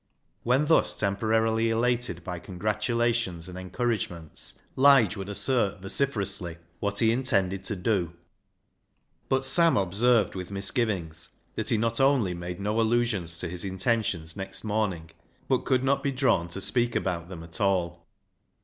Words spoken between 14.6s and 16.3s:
morning, but could not be